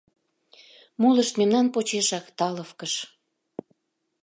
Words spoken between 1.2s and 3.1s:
мемнан почешак Таловкыш.